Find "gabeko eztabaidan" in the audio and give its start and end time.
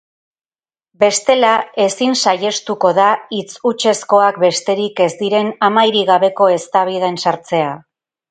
6.11-7.21